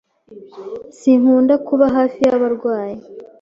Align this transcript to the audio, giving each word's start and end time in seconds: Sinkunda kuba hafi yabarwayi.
Sinkunda 0.97 1.53
kuba 1.67 1.85
hafi 1.95 2.17
yabarwayi. 2.27 2.97